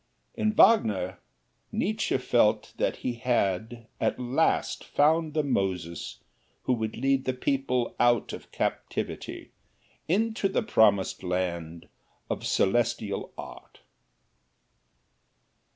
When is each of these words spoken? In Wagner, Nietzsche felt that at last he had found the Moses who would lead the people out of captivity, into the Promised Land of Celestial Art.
In 0.33 0.53
Wagner, 0.55 1.19
Nietzsche 1.71 2.17
felt 2.17 2.73
that 2.77 3.05
at 3.99 4.19
last 4.19 4.83
he 4.85 4.89
had 4.89 4.95
found 4.95 5.35
the 5.35 5.43
Moses 5.43 6.17
who 6.63 6.73
would 6.73 6.97
lead 6.97 7.25
the 7.25 7.33
people 7.35 7.95
out 7.99 8.33
of 8.33 8.51
captivity, 8.51 9.51
into 10.07 10.49
the 10.49 10.63
Promised 10.63 11.21
Land 11.21 11.87
of 12.31 12.47
Celestial 12.47 13.31
Art. 13.37 13.81